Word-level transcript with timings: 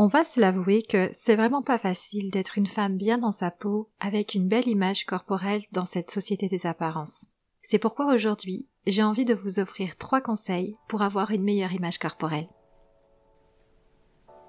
On 0.00 0.06
va 0.06 0.22
se 0.22 0.38
l'avouer 0.38 0.82
que 0.82 1.08
c'est 1.10 1.34
vraiment 1.34 1.60
pas 1.60 1.76
facile 1.76 2.30
d'être 2.30 2.56
une 2.56 2.68
femme 2.68 2.96
bien 2.96 3.18
dans 3.18 3.32
sa 3.32 3.50
peau 3.50 3.90
avec 3.98 4.34
une 4.34 4.46
belle 4.46 4.68
image 4.68 5.04
corporelle 5.04 5.64
dans 5.72 5.86
cette 5.86 6.12
société 6.12 6.46
des 6.46 6.66
apparences. 6.66 7.26
C'est 7.62 7.80
pourquoi 7.80 8.14
aujourd'hui, 8.14 8.68
j'ai 8.86 9.02
envie 9.02 9.24
de 9.24 9.34
vous 9.34 9.58
offrir 9.58 9.96
trois 9.96 10.20
conseils 10.20 10.76
pour 10.88 11.02
avoir 11.02 11.32
une 11.32 11.42
meilleure 11.42 11.72
image 11.72 11.98
corporelle. 11.98 12.46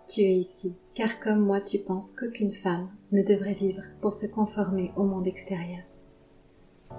Tu 0.07 0.21
es 0.21 0.33
ici, 0.33 0.75
car 0.93 1.19
comme 1.19 1.39
moi 1.39 1.61
tu 1.61 1.79
penses 1.79 2.11
qu'aucune 2.11 2.51
femme 2.51 2.91
ne 3.11 3.23
devrait 3.23 3.55
vivre 3.55 3.81
pour 4.01 4.13
se 4.13 4.27
conformer 4.27 4.91
au 4.97 5.03
monde 5.03 5.25
extérieur. 5.25 5.81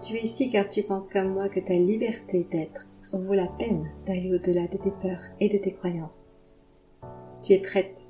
Tu 0.03 0.17
es 0.17 0.23
ici 0.23 0.51
car 0.51 0.69
tu 0.69 0.83
penses 0.83 1.07
comme 1.07 1.35
moi 1.35 1.49
que 1.49 1.61
ta 1.61 1.75
liberté 1.75 2.49
d'être 2.51 2.89
vaut 3.13 3.35
la 3.35 3.47
peine 3.47 3.89
d'aller 4.07 4.35
au-delà 4.35 4.67
de 4.67 4.77
tes 4.77 4.91
peurs 4.91 5.23
et 5.39 5.49
de 5.49 5.59
tes 5.59 5.73
croyances. 5.73 6.23
Tu 7.43 7.53
es 7.53 7.61
prête 7.61 8.10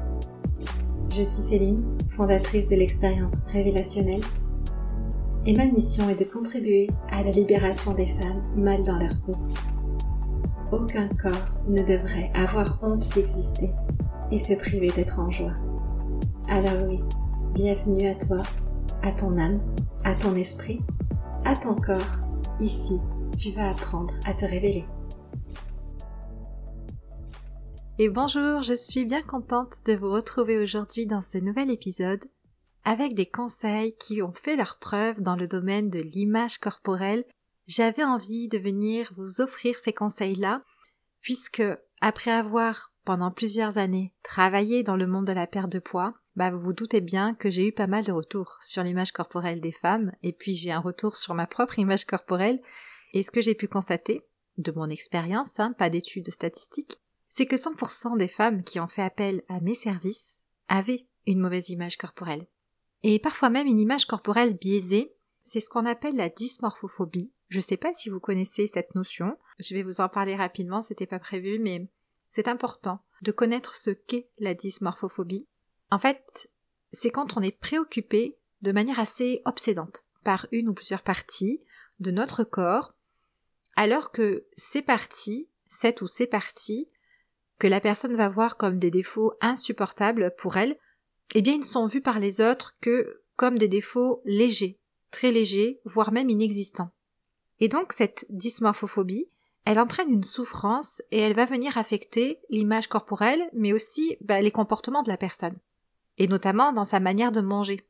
Je 1.13 1.23
suis 1.23 1.41
Céline, 1.41 1.83
fondatrice 2.15 2.67
de 2.67 2.75
l'expérience 2.77 3.33
révélationnelle, 3.47 4.21
et 5.45 5.53
ma 5.53 5.65
mission 5.65 6.09
est 6.09 6.17
de 6.17 6.23
contribuer 6.23 6.87
à 7.09 7.21
la 7.21 7.31
libération 7.31 7.93
des 7.93 8.07
femmes 8.07 8.41
mal 8.55 8.81
dans 8.83 8.97
leur 8.97 9.19
peau. 9.25 9.33
Aucun 10.71 11.09
corps 11.09 11.61
ne 11.67 11.83
devrait 11.83 12.31
avoir 12.33 12.79
honte 12.81 13.13
d'exister 13.13 13.69
et 14.31 14.39
se 14.39 14.53
priver 14.53 14.89
d'être 14.91 15.19
en 15.19 15.29
joie. 15.29 15.53
Alors 16.47 16.87
oui, 16.87 17.01
bienvenue 17.55 18.07
à 18.07 18.15
toi, 18.15 18.43
à 19.03 19.11
ton 19.11 19.37
âme, 19.37 19.59
à 20.05 20.15
ton 20.15 20.33
esprit, 20.37 20.79
à 21.43 21.57
ton 21.57 21.75
corps. 21.75 22.21
Ici, 22.61 23.01
tu 23.37 23.51
vas 23.51 23.71
apprendre 23.71 24.13
à 24.25 24.33
te 24.33 24.45
révéler. 24.45 24.85
Et 28.03 28.09
bonjour, 28.09 28.63
je 28.63 28.73
suis 28.73 29.05
bien 29.05 29.21
contente 29.21 29.75
de 29.85 29.93
vous 29.93 30.11
retrouver 30.11 30.57
aujourd'hui 30.57 31.05
dans 31.05 31.21
ce 31.21 31.37
nouvel 31.37 31.69
épisode 31.69 32.25
avec 32.83 33.13
des 33.13 33.27
conseils 33.27 33.95
qui 33.95 34.23
ont 34.23 34.31
fait 34.31 34.55
leur 34.55 34.79
preuve 34.79 35.21
dans 35.21 35.35
le 35.35 35.47
domaine 35.47 35.91
de 35.91 35.99
l'image 35.99 36.57
corporelle. 36.57 37.25
J'avais 37.67 38.03
envie 38.03 38.49
de 38.49 38.57
venir 38.57 39.11
vous 39.15 39.39
offrir 39.39 39.77
ces 39.77 39.93
conseils-là 39.93 40.63
puisque 41.21 41.61
après 42.01 42.31
avoir 42.31 42.91
pendant 43.05 43.29
plusieurs 43.29 43.77
années 43.77 44.15
travaillé 44.23 44.81
dans 44.81 44.95
le 44.95 45.05
monde 45.05 45.27
de 45.27 45.33
la 45.33 45.45
perte 45.45 45.71
de 45.71 45.77
poids, 45.77 46.15
bah 46.35 46.49
vous 46.49 46.59
vous 46.59 46.73
doutez 46.73 47.01
bien 47.01 47.35
que 47.35 47.51
j'ai 47.51 47.67
eu 47.67 47.71
pas 47.71 47.85
mal 47.85 48.03
de 48.03 48.11
retours 48.11 48.57
sur 48.61 48.81
l'image 48.81 49.11
corporelle 49.11 49.61
des 49.61 49.71
femmes 49.71 50.11
et 50.23 50.33
puis 50.33 50.55
j'ai 50.55 50.71
un 50.71 50.79
retour 50.79 51.15
sur 51.15 51.35
ma 51.35 51.45
propre 51.45 51.77
image 51.77 52.05
corporelle 52.05 52.63
et 53.13 53.21
ce 53.21 53.29
que 53.29 53.41
j'ai 53.41 53.53
pu 53.53 53.67
constater 53.67 54.25
de 54.57 54.71
mon 54.71 54.89
expérience, 54.89 55.59
hein, 55.59 55.75
pas 55.77 55.91
d'études 55.91 56.31
statistiques, 56.31 57.00
c'est 57.31 57.45
que 57.45 57.55
100% 57.55 58.17
des 58.17 58.27
femmes 58.27 58.61
qui 58.61 58.79
ont 58.81 58.87
fait 58.87 59.01
appel 59.01 59.41
à 59.47 59.61
mes 59.61 59.73
services 59.73 60.41
avaient 60.67 61.07
une 61.25 61.39
mauvaise 61.39 61.69
image 61.69 61.97
corporelle. 61.97 62.45
Et 63.03 63.19
parfois 63.19 63.49
même 63.49 63.67
une 63.67 63.79
image 63.79 64.05
corporelle 64.05 64.57
biaisée, 64.57 65.15
c'est 65.41 65.61
ce 65.61 65.69
qu'on 65.69 65.85
appelle 65.85 66.17
la 66.17 66.27
dysmorphophobie. 66.27 67.31
Je 67.47 67.57
ne 67.57 67.61
sais 67.61 67.77
pas 67.77 67.93
si 67.93 68.09
vous 68.09 68.19
connaissez 68.19 68.67
cette 68.67 68.95
notion, 68.95 69.37
je 69.59 69.73
vais 69.73 69.81
vous 69.81 70.01
en 70.01 70.09
parler 70.09 70.35
rapidement, 70.35 70.81
c'était 70.81 71.07
pas 71.07 71.19
prévu, 71.19 71.57
mais 71.57 71.87
c'est 72.27 72.49
important 72.49 72.99
de 73.21 73.31
connaître 73.31 73.75
ce 73.75 73.91
qu'est 73.91 74.29
la 74.37 74.53
dysmorphophobie. 74.53 75.47
En 75.89 75.99
fait, 75.99 76.51
c'est 76.91 77.11
quand 77.11 77.37
on 77.37 77.41
est 77.41 77.57
préoccupé 77.57 78.37
de 78.61 78.73
manière 78.73 78.99
assez 78.99 79.41
obsédante 79.45 80.03
par 80.25 80.47
une 80.51 80.67
ou 80.67 80.73
plusieurs 80.73 81.01
parties 81.01 81.61
de 82.01 82.11
notre 82.11 82.43
corps, 82.43 82.93
alors 83.77 84.11
que 84.11 84.45
ces 84.57 84.81
parties, 84.81 85.47
cette 85.67 86.01
ou 86.01 86.07
ces 86.07 86.27
parties, 86.27 86.89
que 87.61 87.67
la 87.67 87.79
personne 87.79 88.15
va 88.15 88.27
voir 88.27 88.57
comme 88.57 88.79
des 88.79 88.89
défauts 88.89 89.33
insupportables 89.39 90.33
pour 90.35 90.57
elle, 90.57 90.79
eh 91.35 91.43
bien 91.43 91.53
ils 91.53 91.59
ne 91.59 91.63
sont 91.63 91.85
vus 91.85 92.01
par 92.01 92.17
les 92.17 92.41
autres 92.41 92.75
que 92.81 93.21
comme 93.35 93.59
des 93.59 93.67
défauts 93.67 94.23
légers, 94.25 94.79
très 95.11 95.31
légers, 95.31 95.79
voire 95.85 96.11
même 96.11 96.31
inexistants. 96.31 96.89
Et 97.59 97.67
donc 97.67 97.93
cette 97.93 98.25
dysmorphophobie, 98.29 99.29
elle 99.63 99.79
entraîne 99.79 100.11
une 100.11 100.23
souffrance 100.23 101.03
et 101.11 101.19
elle 101.19 101.35
va 101.35 101.45
venir 101.45 101.77
affecter 101.77 102.39
l'image 102.49 102.87
corporelle, 102.87 103.47
mais 103.53 103.73
aussi 103.73 104.17
bah, 104.21 104.41
les 104.41 104.49
comportements 104.49 105.03
de 105.03 105.09
la 105.09 105.17
personne, 105.17 105.59
et 106.17 106.25
notamment 106.25 106.71
dans 106.71 106.83
sa 106.83 106.99
manière 106.99 107.31
de 107.31 107.41
manger. 107.41 107.85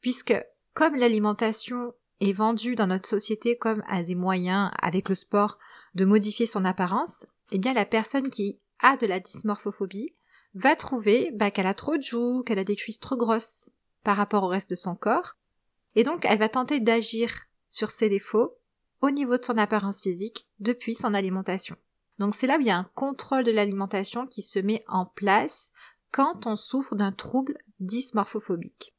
Puisque 0.00 0.42
comme 0.72 0.96
l'alimentation 0.96 1.92
est 2.20 2.32
vendue 2.32 2.76
dans 2.76 2.86
notre 2.86 3.10
société 3.10 3.58
comme 3.58 3.82
à 3.88 4.02
des 4.02 4.14
moyens, 4.14 4.70
avec 4.80 5.10
le 5.10 5.14
sport, 5.14 5.58
de 5.94 6.06
modifier 6.06 6.46
son 6.46 6.64
apparence, 6.64 7.26
eh 7.50 7.58
bien 7.58 7.74
la 7.74 7.84
personne 7.84 8.30
qui 8.30 8.58
de 9.00 9.06
la 9.06 9.20
dysmorphophobie 9.20 10.14
va 10.54 10.76
trouver 10.76 11.30
bah, 11.32 11.50
qu'elle 11.50 11.66
a 11.66 11.74
trop 11.74 11.96
de 11.96 12.02
joues, 12.02 12.42
qu'elle 12.42 12.58
a 12.58 12.64
des 12.64 12.76
cuisses 12.76 13.00
trop 13.00 13.16
grosses 13.16 13.70
par 14.04 14.16
rapport 14.16 14.42
au 14.42 14.48
reste 14.48 14.70
de 14.70 14.74
son 14.74 14.94
corps, 14.94 15.36
et 15.94 16.02
donc 16.02 16.24
elle 16.24 16.38
va 16.38 16.48
tenter 16.48 16.80
d'agir 16.80 17.32
sur 17.68 17.90
ses 17.90 18.08
défauts 18.08 18.58
au 19.00 19.10
niveau 19.10 19.38
de 19.38 19.44
son 19.44 19.56
apparence 19.56 20.00
physique 20.02 20.48
depuis 20.60 20.94
son 20.94 21.14
alimentation. 21.14 21.76
Donc 22.18 22.34
c'est 22.34 22.46
là 22.46 22.58
où 22.58 22.60
il 22.60 22.66
y 22.66 22.70
a 22.70 22.76
un 22.76 22.90
contrôle 22.94 23.44
de 23.44 23.50
l'alimentation 23.50 24.26
qui 24.26 24.42
se 24.42 24.58
met 24.58 24.84
en 24.88 25.06
place 25.06 25.70
quand 26.10 26.46
on 26.46 26.56
souffre 26.56 26.94
d'un 26.94 27.12
trouble 27.12 27.58
dysmorphophobique. 27.80 28.94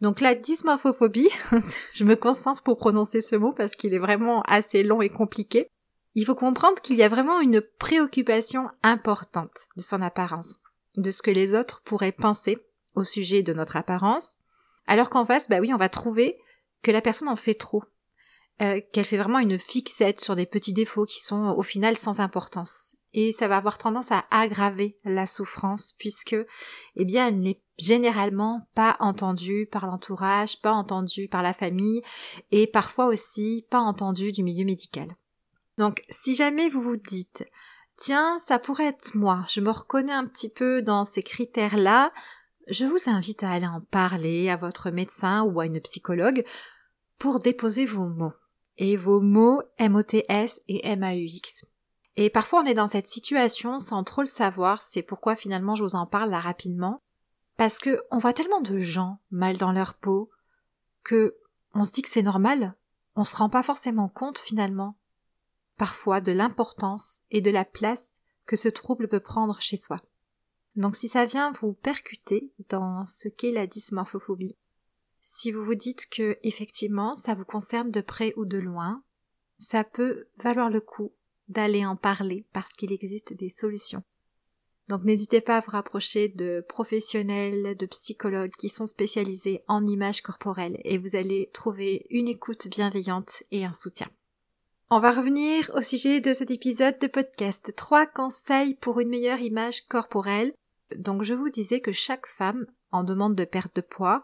Donc 0.00 0.20
la 0.20 0.34
dysmorphophobie, 0.34 1.30
je 1.92 2.04
me 2.04 2.16
concentre 2.16 2.62
pour 2.62 2.76
prononcer 2.76 3.22
ce 3.22 3.36
mot 3.36 3.52
parce 3.52 3.76
qu'il 3.76 3.94
est 3.94 3.98
vraiment 3.98 4.42
assez 4.42 4.82
long 4.82 5.00
et 5.00 5.08
compliqué 5.08 5.68
il 6.14 6.26
faut 6.26 6.34
comprendre 6.34 6.80
qu'il 6.80 6.96
y 6.96 7.02
a 7.02 7.08
vraiment 7.08 7.40
une 7.40 7.62
préoccupation 7.78 8.68
importante 8.82 9.68
de 9.76 9.82
son 9.82 10.02
apparence, 10.02 10.58
de 10.96 11.10
ce 11.10 11.22
que 11.22 11.30
les 11.30 11.54
autres 11.54 11.82
pourraient 11.84 12.12
penser 12.12 12.58
au 12.94 13.04
sujet 13.04 13.42
de 13.42 13.54
notre 13.54 13.76
apparence, 13.76 14.36
alors 14.86 15.10
qu'en 15.10 15.24
face, 15.24 15.48
bah 15.48 15.60
oui, 15.60 15.72
on 15.72 15.78
va 15.78 15.88
trouver 15.88 16.38
que 16.82 16.90
la 16.90 17.00
personne 17.00 17.28
en 17.28 17.36
fait 17.36 17.54
trop, 17.54 17.84
euh, 18.60 18.80
qu'elle 18.92 19.04
fait 19.04 19.16
vraiment 19.16 19.38
une 19.38 19.58
fixette 19.58 20.20
sur 20.20 20.36
des 20.36 20.46
petits 20.46 20.74
défauts 20.74 21.06
qui 21.06 21.22
sont 21.22 21.54
au 21.56 21.62
final 21.62 21.96
sans 21.96 22.20
importance. 22.20 22.96
Et 23.14 23.32
ça 23.32 23.46
va 23.46 23.58
avoir 23.58 23.76
tendance 23.76 24.10
à 24.10 24.24
aggraver 24.30 24.96
la 25.04 25.26
souffrance 25.26 25.94
puisque, 25.98 26.36
eh 26.96 27.04
bien, 27.04 27.28
elle 27.28 27.40
n'est 27.40 27.60
généralement 27.78 28.68
pas 28.74 28.96
entendue 29.00 29.68
par 29.70 29.86
l'entourage, 29.86 30.60
pas 30.60 30.72
entendue 30.72 31.28
par 31.28 31.42
la 31.42 31.52
famille 31.52 32.02
et 32.50 32.66
parfois 32.66 33.06
aussi 33.06 33.66
pas 33.70 33.80
entendue 33.80 34.32
du 34.32 34.42
milieu 34.42 34.64
médical. 34.64 35.14
Donc 35.78 36.02
si 36.10 36.34
jamais 36.34 36.68
vous 36.68 36.82
vous 36.82 36.96
dites 36.96 37.44
tiens, 37.96 38.38
ça 38.38 38.58
pourrait 38.58 38.86
être 38.86 39.14
moi, 39.14 39.44
je 39.48 39.60
me 39.60 39.70
reconnais 39.70 40.12
un 40.12 40.26
petit 40.26 40.50
peu 40.50 40.82
dans 40.82 41.04
ces 41.04 41.22
critères-là, 41.22 42.12
je 42.68 42.84
vous 42.84 42.98
invite 43.06 43.42
à 43.42 43.50
aller 43.50 43.66
en 43.66 43.80
parler 43.80 44.48
à 44.50 44.56
votre 44.56 44.90
médecin 44.90 45.42
ou 45.42 45.60
à 45.60 45.66
une 45.66 45.80
psychologue 45.80 46.44
pour 47.18 47.40
déposer 47.40 47.86
vos 47.86 48.06
mots. 48.06 48.32
Et 48.78 48.96
vos 48.96 49.20
mots 49.20 49.62
M-O-T-S 49.78 50.62
et 50.66 50.86
M-A-U-X. 50.86 51.66
Et 52.16 52.30
parfois 52.30 52.62
on 52.62 52.66
est 52.66 52.74
dans 52.74 52.86
cette 52.86 53.06
situation 53.06 53.80
sans 53.80 54.02
trop 54.04 54.22
le 54.22 54.26
savoir, 54.26 54.82
c'est 54.82 55.02
pourquoi 55.02 55.36
finalement 55.36 55.74
je 55.74 55.82
vous 55.82 55.94
en 55.94 56.06
parle 56.06 56.30
là 56.30 56.40
rapidement. 56.40 57.02
Parce 57.56 57.78
que 57.78 58.00
on 58.10 58.18
voit 58.18 58.32
tellement 58.32 58.60
de 58.60 58.78
gens 58.78 59.18
mal 59.30 59.56
dans 59.56 59.72
leur 59.72 59.94
peau 59.94 60.30
que 61.04 61.36
on 61.74 61.84
se 61.84 61.92
dit 61.92 62.02
que 62.02 62.08
c'est 62.08 62.22
normal, 62.22 62.74
on 63.14 63.24
se 63.24 63.36
rend 63.36 63.48
pas 63.48 63.62
forcément 63.62 64.08
compte 64.08 64.38
finalement 64.38 64.96
parfois 65.82 66.20
de 66.20 66.30
l'importance 66.30 67.22
et 67.32 67.40
de 67.40 67.50
la 67.50 67.64
place 67.64 68.14
que 68.46 68.54
ce 68.54 68.68
trouble 68.68 69.08
peut 69.08 69.18
prendre 69.18 69.60
chez 69.60 69.76
soi. 69.76 70.00
Donc 70.76 70.94
si 70.94 71.08
ça 71.08 71.24
vient 71.24 71.50
vous 71.60 71.72
percuter 71.72 72.52
dans 72.68 73.04
ce 73.04 73.28
qu'est 73.28 73.50
la 73.50 73.66
dysmorphophobie, 73.66 74.54
si 75.20 75.50
vous 75.50 75.64
vous 75.64 75.74
dites 75.74 76.08
que 76.08 76.38
effectivement 76.44 77.16
ça 77.16 77.34
vous 77.34 77.44
concerne 77.44 77.90
de 77.90 78.00
près 78.00 78.32
ou 78.36 78.44
de 78.44 78.58
loin, 78.58 79.02
ça 79.58 79.82
peut 79.82 80.28
valoir 80.36 80.70
le 80.70 80.80
coup 80.80 81.10
d'aller 81.48 81.84
en 81.84 81.96
parler 81.96 82.46
parce 82.52 82.72
qu'il 82.74 82.92
existe 82.92 83.32
des 83.32 83.48
solutions. 83.48 84.04
Donc 84.88 85.02
n'hésitez 85.02 85.40
pas 85.40 85.56
à 85.56 85.60
vous 85.62 85.72
rapprocher 85.72 86.28
de 86.28 86.64
professionnels, 86.68 87.76
de 87.76 87.86
psychologues 87.86 88.54
qui 88.56 88.68
sont 88.68 88.86
spécialisés 88.86 89.64
en 89.66 89.84
images 89.84 90.22
corporelles 90.22 90.78
et 90.84 90.98
vous 90.98 91.16
allez 91.16 91.50
trouver 91.52 92.06
une 92.10 92.28
écoute 92.28 92.68
bienveillante 92.68 93.42
et 93.50 93.64
un 93.64 93.72
soutien. 93.72 94.08
On 94.94 95.00
va 95.00 95.10
revenir 95.10 95.70
au 95.74 95.80
sujet 95.80 96.20
de 96.20 96.34
cet 96.34 96.50
épisode 96.50 96.98
de 96.98 97.06
podcast. 97.06 97.74
Trois 97.76 98.04
conseils 98.04 98.74
pour 98.74 99.00
une 99.00 99.08
meilleure 99.08 99.40
image 99.40 99.86
corporelle. 99.88 100.52
Donc 100.98 101.22
je 101.22 101.32
vous 101.32 101.48
disais 101.48 101.80
que 101.80 101.92
chaque 101.92 102.26
femme 102.26 102.66
en 102.90 103.02
demande 103.02 103.34
de 103.34 103.46
perte 103.46 103.74
de 103.74 103.80
poids 103.80 104.22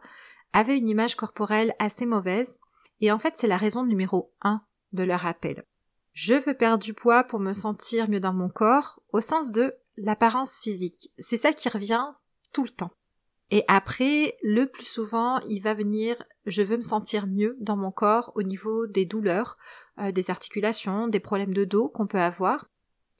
avaient 0.52 0.76
une 0.76 0.90
image 0.90 1.14
corporelle 1.14 1.74
assez 1.78 2.04
mauvaise, 2.04 2.58
et 3.00 3.10
en 3.10 3.18
fait 3.18 3.32
c'est 3.34 3.46
la 3.46 3.56
raison 3.56 3.82
numéro 3.82 4.30
un 4.42 4.60
de 4.92 5.04
leur 5.04 5.24
appel. 5.24 5.64
Je 6.12 6.34
veux 6.34 6.52
perdre 6.52 6.84
du 6.84 6.92
poids 6.92 7.24
pour 7.24 7.40
me 7.40 7.54
sentir 7.54 8.10
mieux 8.10 8.20
dans 8.20 8.34
mon 8.34 8.50
corps, 8.50 9.00
au 9.14 9.22
sens 9.22 9.50
de 9.50 9.74
l'apparence 9.96 10.60
physique. 10.60 11.10
C'est 11.18 11.38
ça 11.38 11.54
qui 11.54 11.70
revient 11.70 12.04
tout 12.52 12.64
le 12.64 12.68
temps. 12.68 12.90
Et 13.50 13.64
après, 13.66 14.36
le 14.42 14.66
plus 14.66 14.84
souvent, 14.84 15.40
il 15.48 15.60
va 15.60 15.74
venir 15.74 16.22
je 16.44 16.62
veux 16.62 16.76
me 16.76 16.82
sentir 16.82 17.26
mieux 17.26 17.56
dans 17.60 17.76
mon 17.76 17.90
corps 17.90 18.32
au 18.34 18.42
niveau 18.42 18.86
des 18.86 19.04
douleurs, 19.04 19.58
euh, 19.98 20.12
des 20.12 20.30
articulations, 20.30 21.08
des 21.08 21.20
problèmes 21.20 21.54
de 21.54 21.64
dos 21.64 21.88
qu'on 21.88 22.06
peut 22.06 22.20
avoir. 22.20 22.66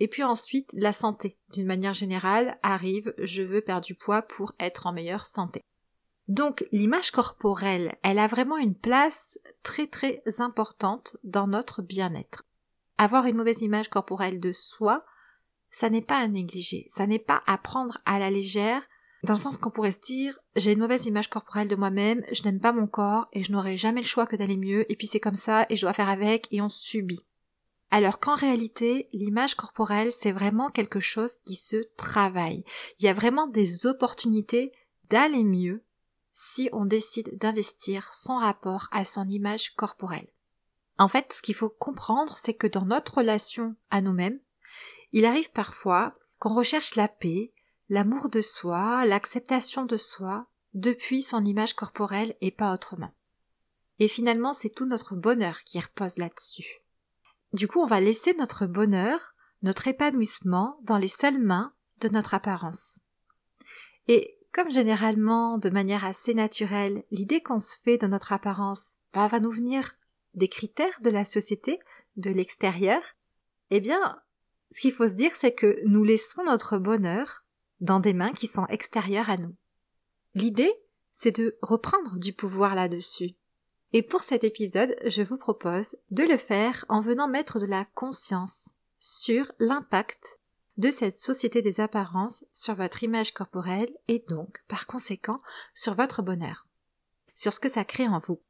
Et 0.01 0.09
puis 0.09 0.23
ensuite, 0.23 0.71
la 0.73 0.93
santé, 0.93 1.39
d'une 1.53 1.67
manière 1.67 1.93
générale, 1.93 2.59
arrive 2.63 3.13
je 3.19 3.43
veux 3.43 3.61
perdre 3.61 3.85
du 3.85 3.95
poids 3.95 4.23
pour 4.23 4.53
être 4.61 4.87
en 4.87 4.93
meilleure 4.93 5.27
santé. 5.27 5.61
Donc 6.29 6.67
l'image 6.73 7.11
corporelle, 7.11 7.97
elle 8.03 8.19
a 8.19 8.27
vraiment 8.27 8.59
une 8.59 8.77
place 8.77 9.39
très 9.63 9.87
très 9.87 10.23
importante 10.39 11.17
dans 11.25 11.47
notre 11.47 11.83
bien-être. 11.83 12.45
Avoir 12.99 13.27
une 13.27 13.37
mauvaise 13.37 13.63
image 13.63 13.89
corporelle 13.89 14.39
de 14.39 14.53
soi, 14.53 15.05
ça 15.71 15.91
n'est 15.91 16.03
pas 16.03 16.19
à 16.19 16.29
négliger, 16.29 16.85
ça 16.89 17.07
n'est 17.07 17.19
pas 17.19 17.43
à 17.47 17.57
prendre 17.59 17.99
à 18.05 18.19
la 18.19 18.31
légère, 18.31 18.87
dans 19.25 19.35
le 19.35 19.39
sens 19.39 19.59
qu'on 19.59 19.71
pourrait 19.71 19.93
se 19.93 20.01
dire, 20.01 20.39
j'ai 20.55 20.73
une 20.73 20.79
mauvaise 20.79 21.07
image 21.07 21.29
corporelle 21.29 21.69
de 21.69 21.77
moi-même, 21.77 22.25
je 22.31 22.43
n'aime 22.43 22.61
pas 22.61 22.73
mon 22.73 22.87
corps 22.87 23.27
et 23.33 23.43
je 23.43 23.53
n'aurai 23.53 23.77
jamais 23.77 24.01
le 24.01 24.07
choix 24.07 24.27
que 24.27 24.37
d'aller 24.37 24.57
mieux 24.57 24.91
et 24.91 24.97
puis 24.97 25.07
c'est 25.07 25.21
comme 25.21 25.35
ça 25.35 25.67
et 25.69 25.77
je 25.77 25.83
dois 25.83 25.93
faire 25.93 26.09
avec 26.09 26.47
et 26.53 26.63
on 26.63 26.69
subit. 26.69 27.25
Alors 27.91 28.21
qu'en 28.21 28.35
réalité, 28.35 29.09
l'image 29.13 29.55
corporelle, 29.55 30.13
c'est 30.13 30.33
vraiment 30.33 30.71
quelque 30.71 31.01
chose 31.01 31.37
qui 31.45 31.57
se 31.57 31.77
travaille. 31.97 32.65
Il 32.99 33.07
y 33.07 33.09
a 33.09 33.15
vraiment 33.15 33.47
des 33.47 33.87
opportunités 33.87 34.73
d'aller 35.09 35.43
mieux 35.43 35.83
si 36.33 36.69
on 36.73 36.85
décide 36.85 37.37
d'investir 37.39 38.15
son 38.15 38.37
rapport 38.37 38.89
à 38.93 39.05
son 39.05 39.29
image 39.29 39.75
corporelle. 39.75 40.29
En 40.99 41.09
fait, 41.09 41.33
ce 41.33 41.43
qu'il 41.43 41.55
faut 41.55 41.71
comprendre, 41.71 42.37
c'est 42.37 42.55
que 42.55 42.67
dans 42.67 42.85
notre 42.85 43.19
relation 43.19 43.75
à 43.91 44.01
nous-mêmes, 44.03 44.39
il 45.13 45.25
arrive 45.25 45.51
parfois 45.51 46.15
qu'on 46.39 46.55
recherche 46.55 46.95
la 46.95 47.09
paix, 47.09 47.53
l'amour 47.89 48.29
de 48.29 48.41
soi, 48.41 49.05
l'acceptation 49.07 49.85
de 49.85 49.97
soi, 49.97 50.47
depuis 50.75 51.23
son 51.23 51.45
image 51.45 51.75
corporelle 51.75 52.37
et 52.41 52.51
pas 52.51 52.73
autrement. 52.73 53.15
Et 53.99 54.09
finalement, 54.09 54.53
c'est 54.53 54.69
tout 54.69 54.87
notre 54.87 55.17
bonheur 55.17 55.65
qui 55.65 55.81
repose 55.81 56.19
là-dessus. 56.19 56.83
Du 57.53 57.67
coup, 57.67 57.81
on 57.81 57.87
va 57.87 58.01
laisser 58.01 58.35
notre 58.35 58.67
bonheur, 58.67 59.35
notre 59.63 59.89
épanouissement 59.89 60.79
dans 60.83 60.99
les 60.99 61.09
seules 61.09 61.43
mains 61.43 61.73
de 62.01 62.09
notre 62.09 62.35
apparence. 62.35 62.99
Et 64.07 64.39
comme 64.53 64.71
généralement, 64.71 65.59
de 65.59 65.71
manière 65.71 66.05
assez 66.05 66.35
naturelle, 66.35 67.05
l'idée 67.11 67.43
qu'on 67.43 67.61
se 67.61 67.77
fait 67.83 67.99
de 67.99 68.07
notre 68.07 68.33
apparence 68.33 68.97
va 69.15 69.41
nous 69.41 69.51
venir 69.51 69.97
des 70.35 70.49
critères 70.49 71.01
de 71.01 71.11
la 71.11 71.25
société, 71.25 71.81
de 72.17 72.31
l'extérieur, 72.31 73.03
eh 73.71 73.81
bien, 73.81 74.21
ce 74.71 74.81
qu'il 74.81 74.93
faut 74.93 75.09
se 75.09 75.15
dire, 75.15 75.35
c'est 75.35 75.55
que 75.55 75.81
nous 75.87 76.05
laissons 76.05 76.45
notre 76.45 76.79
bonheur 76.79 77.45
dans 77.81 78.01
des 78.01 78.15
mains 78.15 78.33
qui 78.33 78.47
sont 78.47 78.67
extérieures 78.67 79.31
à 79.31 79.37
nous. 79.37 79.55
L'idée, 80.35 80.73
c'est 81.13 81.37
de 81.37 81.57
reprendre 81.63 82.19
du 82.19 82.33
pouvoir 82.33 82.75
là-dessus. 82.75 83.35
Et 83.93 84.03
pour 84.03 84.21
cet 84.21 84.45
épisode, 84.45 84.95
je 85.07 85.23
vous 85.23 85.39
propose 85.39 85.97
de 86.11 86.23
le 86.23 86.37
faire 86.37 86.85
en 86.89 87.01
venant 87.01 87.29
mettre 87.29 87.59
de 87.59 87.67
la 87.67 87.87
conscience 87.95 88.71
sur 89.01 89.51
l'impact 89.59 90.39
de 90.77 90.91
cette 90.91 91.19
société 91.19 91.63
des 91.63 91.81
apparences 91.81 92.45
sur 92.53 92.75
votre 92.75 93.03
image 93.03 93.33
corporelle 93.33 93.93
et 94.07 94.25
donc, 94.29 94.63
par 94.69 94.87
conséquent, 94.87 95.41
sur 95.75 95.95
votre 95.95 96.23
bonheur, 96.23 96.67
sur 97.35 97.53
ce 97.53 97.61
que 97.61 97.69
ça 97.69 97.85
crée 97.85 98.07
en 98.07 98.21
vous. 98.21 98.41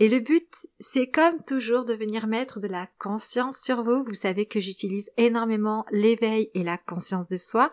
Et 0.00 0.08
le 0.08 0.18
but, 0.18 0.66
c'est 0.80 1.08
comme 1.08 1.40
toujours 1.42 1.84
de 1.84 1.94
venir 1.94 2.26
mettre 2.26 2.58
de 2.58 2.66
la 2.66 2.88
conscience 2.98 3.60
sur 3.60 3.84
vous. 3.84 4.02
Vous 4.04 4.14
savez 4.14 4.46
que 4.46 4.58
j'utilise 4.58 5.10
énormément 5.16 5.84
l'éveil 5.92 6.50
et 6.54 6.64
la 6.64 6.78
conscience 6.78 7.28
de 7.28 7.36
soi 7.36 7.70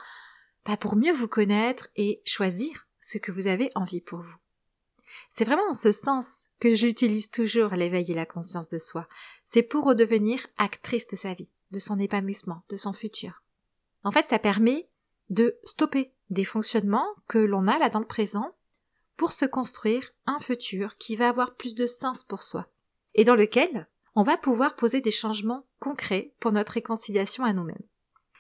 pas 0.63 0.77
pour 0.77 0.95
mieux 0.95 1.13
vous 1.13 1.27
connaître 1.27 1.88
et 1.95 2.21
choisir 2.25 2.88
ce 3.00 3.17
que 3.17 3.31
vous 3.31 3.47
avez 3.47 3.69
envie 3.75 4.01
pour 4.01 4.19
vous. 4.19 4.35
C'est 5.29 5.45
vraiment 5.45 5.69
en 5.69 5.73
ce 5.73 5.91
sens 5.91 6.50
que 6.59 6.73
j'utilise 6.75 7.31
toujours 7.31 7.71
l'éveil 7.71 8.11
et 8.11 8.15
la 8.15 8.25
conscience 8.25 8.67
de 8.67 8.79
soi. 8.79 9.07
C'est 9.45 9.63
pour 9.63 9.85
redevenir 9.85 10.45
actrice 10.57 11.07
de 11.07 11.15
sa 11.15 11.33
vie, 11.33 11.50
de 11.71 11.79
son 11.79 12.00
épanouissement, 12.00 12.63
de 12.69 12.75
son 12.75 12.94
futur. 12.94 13.44
En 14.03 14.11
fait, 14.11 14.25
ça 14.25 14.39
permet 14.39 14.89
de 15.29 15.57
stopper 15.63 16.11
des 16.29 16.45
fonctionnements 16.45 17.07
que 17.27 17.38
l'on 17.38 17.67
a 17.67 17.77
là 17.77 17.89
dans 17.89 18.00
le 18.00 18.06
présent 18.06 18.56
pour 19.17 19.31
se 19.31 19.45
construire 19.45 20.11
un 20.25 20.39
futur 20.39 20.97
qui 20.97 21.15
va 21.15 21.29
avoir 21.29 21.56
plus 21.56 21.75
de 21.75 21.88
sens 21.88 22.23
pour 22.23 22.44
soi 22.44 22.67
et 23.15 23.23
dans 23.23 23.35
lequel 23.35 23.88
on 24.15 24.23
va 24.23 24.38
pouvoir 24.38 24.75
poser 24.75 25.01
des 25.01 25.11
changements 25.11 25.65
concrets 25.79 26.33
pour 26.39 26.51
notre 26.51 26.73
réconciliation 26.73 27.44
à 27.44 27.53
nous-mêmes. 27.53 27.77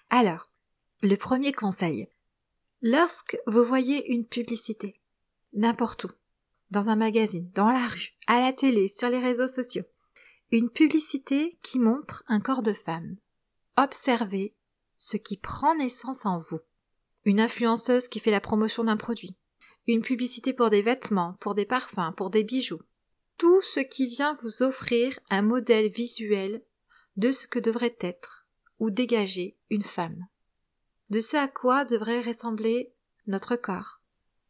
Alors, 0.09 0.49
le 1.01 1.15
premier 1.15 1.53
conseil. 1.53 2.09
Lorsque 2.81 3.37
vous 3.47 3.63
voyez 3.63 4.11
une 4.11 4.25
publicité, 4.25 4.99
n'importe 5.53 6.03
où, 6.03 6.09
dans 6.71 6.89
un 6.89 6.97
magazine, 6.97 7.49
dans 7.55 7.69
la 7.69 7.87
rue, 7.87 8.13
à 8.27 8.41
la 8.41 8.51
télé, 8.51 8.89
sur 8.89 9.09
les 9.09 9.19
réseaux 9.19 9.47
sociaux, 9.47 9.85
une 10.51 10.69
publicité 10.69 11.57
qui 11.61 11.79
montre 11.79 12.23
un 12.27 12.41
corps 12.41 12.63
de 12.63 12.73
femme, 12.73 13.15
observez 13.77 14.53
ce 14.97 15.15
qui 15.15 15.37
prend 15.37 15.73
naissance 15.75 16.25
en 16.25 16.37
vous. 16.37 16.59
Une 17.23 17.39
influenceuse 17.39 18.09
qui 18.09 18.19
fait 18.19 18.31
la 18.31 18.41
promotion 18.41 18.83
d'un 18.83 18.97
produit, 18.97 19.37
une 19.87 20.01
publicité 20.01 20.51
pour 20.51 20.69
des 20.69 20.81
vêtements, 20.81 21.37
pour 21.39 21.55
des 21.55 21.65
parfums, 21.65 22.13
pour 22.17 22.29
des 22.29 22.43
bijoux. 22.43 22.81
Tout 23.37 23.61
ce 23.61 23.79
qui 23.79 24.07
vient 24.07 24.37
vous 24.41 24.63
offrir 24.63 25.17
un 25.29 25.43
modèle 25.43 25.87
visuel 25.87 26.61
de 27.15 27.31
ce 27.31 27.47
que 27.47 27.59
devrait 27.59 27.97
être 28.01 28.47
ou 28.79 28.89
dégager 28.89 29.57
une 29.69 29.81
femme 29.81 30.27
de 31.09 31.19
ce 31.19 31.37
à 31.37 31.47
quoi 31.47 31.85
devrait 31.85 32.21
ressembler 32.21 32.93
notre 33.27 33.55
corps. 33.55 34.01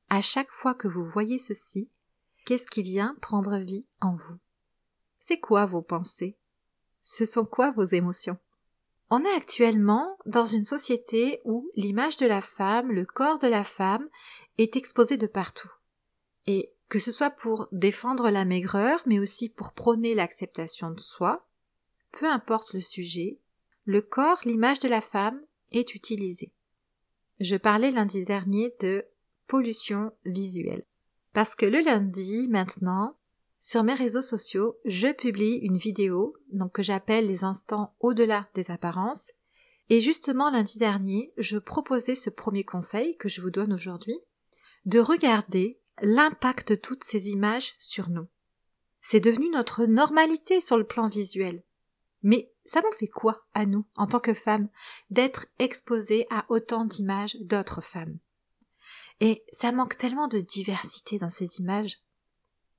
À 0.10 0.22
chaque 0.22 0.52
fois 0.52 0.74
que 0.74 0.88
vous 0.88 1.06
voyez 1.06 1.38
ceci, 1.38 1.90
qu'est-ce 2.46 2.70
qui 2.70 2.82
vient 2.82 3.16
prendre 3.22 3.58
vie 3.58 3.86
en 4.02 4.16
vous? 4.16 4.38
C'est 5.20 5.40
quoi 5.40 5.66
vos 5.66 5.82
pensées? 5.82 6.38
Ce 7.02 7.26
sont 7.26 7.46
quoi 7.46 7.72
vos 7.72 7.84
émotions? 7.84 8.38
On 9.10 9.24
est 9.24 9.36
actuellement 9.36 10.18
dans 10.26 10.46
une 10.46 10.66
société 10.66 11.42
où 11.44 11.70
l'image 11.76 12.18
de 12.18 12.28
la 12.28 12.42
femme, 12.42 12.92
le 12.92 13.06
corps 13.06 13.40
de 13.40 13.48
la 13.48 13.64
femme 13.64 14.08
est 14.58 14.76
exposé 14.76 15.18
de 15.18 15.28
partout. 15.28 15.72
Et 16.46 16.74
que 16.90 17.00
ce 17.00 17.12
soit 17.12 17.30
pour 17.30 17.68
défendre 17.72 18.30
la 18.30 18.46
maigreur, 18.46 19.02
mais 19.06 19.20
aussi 19.20 19.50
pour 19.50 19.74
prôner 19.74 20.16
l'acceptation 20.16 20.92
de 20.92 21.00
soi, 21.00 21.48
peu 22.12 22.30
importe 22.30 22.74
le 22.74 22.82
sujet, 22.82 23.40
le 23.86 24.02
corps, 24.02 24.40
l'image 24.46 24.80
de 24.80 24.88
la 24.88 25.02
femme, 25.02 25.42
est 25.72 25.94
utilisé. 25.96 26.52
Je 27.40 27.56
parlais 27.56 27.92
lundi 27.92 28.26
dernier 28.26 28.74
de 28.82 29.06
pollution 29.48 30.12
visuelle. 30.26 30.84
Parce 31.34 31.56
que 31.56 31.66
le 31.66 31.80
lundi, 31.80 32.48
maintenant, 32.50 33.16
sur 33.62 33.84
mes 33.84 33.94
réseaux 33.94 34.22
sociaux, 34.22 34.78
je 34.86 35.12
publie 35.14 35.56
une 35.56 35.78
vidéo, 35.78 36.36
donc 36.52 36.74
que 36.74 36.84
j'appelle 36.84 37.28
les 37.28 37.44
instants 37.44 37.94
au-delà 38.00 38.48
des 38.56 38.72
apparences. 38.72 39.32
Et 39.90 40.02
justement, 40.02 40.50
lundi 40.50 40.80
dernier, 40.80 41.34
je 41.38 41.58
proposais 41.58 42.16
ce 42.16 42.30
premier 42.30 42.64
conseil 42.64 43.18
que 43.18 43.30
je 43.30 43.42
vous 43.42 43.52
donne 43.52 43.74
aujourd'hui, 43.74 44.18
de 44.86 45.00
regarder 45.00 45.80
l'impact 46.02 46.70
de 46.70 46.76
toutes 46.76 47.04
ces 47.04 47.30
images 47.30 47.74
sur 47.78 48.10
nous. 48.10 48.28
C'est 49.02 49.20
devenu 49.20 49.50
notre 49.50 49.86
normalité 49.86 50.62
sur 50.62 50.78
le 50.78 50.84
plan 50.84 51.08
visuel. 51.08 51.64
Mais 52.22 52.52
ça 52.70 52.82
nous 52.82 52.92
fait 52.92 53.08
quoi, 53.08 53.48
à 53.56 53.66
nous, 53.66 53.84
en 53.96 54.06
tant 54.06 54.20
que 54.20 54.36
femmes, 54.36 54.70
d'être 55.10 55.48
exposées 55.58 56.28
à 56.30 56.46
autant 56.50 56.86
d'images 56.86 57.36
d'autres 57.42 57.82
femmes? 57.82 58.20
Et 59.20 59.44
ça 59.52 59.72
manque 59.72 59.98
tellement 59.98 60.28
de 60.28 60.40
diversité 60.40 61.18
dans 61.18 61.32
ces 61.32 61.60
images. 61.60 62.00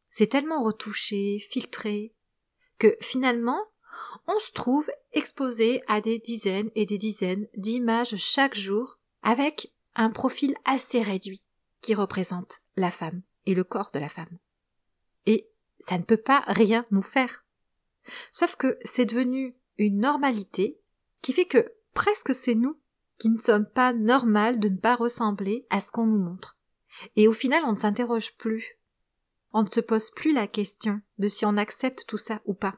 C'est 0.08 0.28
tellement 0.28 0.62
retouché, 0.62 1.40
filtré, 1.40 2.14
que 2.78 2.96
finalement, 3.00 3.60
on 4.28 4.38
se 4.38 4.52
trouve 4.52 4.88
exposé 5.12 5.82
à 5.88 6.00
des 6.00 6.20
dizaines 6.20 6.70
et 6.76 6.86
des 6.86 6.98
dizaines 6.98 7.48
d'images 7.56 8.14
chaque 8.16 8.54
jour 8.54 9.00
avec 9.22 9.72
un 9.96 10.10
profil 10.10 10.54
assez 10.64 11.02
réduit 11.02 11.42
qui 11.80 11.96
représente 11.96 12.60
la 12.76 12.92
femme 12.92 13.22
et 13.44 13.54
le 13.54 13.64
corps 13.64 13.90
de 13.92 13.98
la 13.98 14.08
femme. 14.08 14.38
Et 15.26 15.50
ça 15.80 15.98
ne 15.98 16.04
peut 16.04 16.16
pas 16.16 16.44
rien 16.46 16.84
nous 16.92 17.02
faire. 17.02 17.44
Sauf 18.30 18.54
que 18.54 18.78
c'est 18.84 19.04
devenu 19.04 19.56
une 19.84 20.00
normalité 20.00 20.78
qui 21.22 21.32
fait 21.32 21.46
que 21.46 21.72
presque 21.94 22.34
c'est 22.34 22.54
nous 22.54 22.78
qui 23.18 23.30
ne 23.30 23.38
sommes 23.38 23.66
pas 23.66 23.92
normales 23.92 24.60
de 24.60 24.68
ne 24.68 24.76
pas 24.76 24.94
ressembler 24.94 25.66
à 25.70 25.80
ce 25.80 25.92
qu'on 25.92 26.06
nous 26.06 26.22
montre. 26.22 26.58
Et 27.16 27.28
au 27.28 27.32
final, 27.32 27.62
on 27.64 27.72
ne 27.72 27.78
s'interroge 27.78 28.36
plus. 28.36 28.78
On 29.52 29.62
ne 29.62 29.70
se 29.70 29.80
pose 29.80 30.10
plus 30.10 30.32
la 30.32 30.46
question 30.46 31.00
de 31.18 31.28
si 31.28 31.44
on 31.44 31.56
accepte 31.56 32.04
tout 32.06 32.16
ça 32.16 32.40
ou 32.44 32.54
pas. 32.54 32.76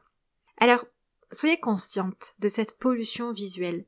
Alors, 0.59 0.85
soyez 1.30 1.59
consciente 1.59 2.35
de 2.38 2.49
cette 2.49 2.78
pollution 2.78 3.32
visuelle. 3.32 3.85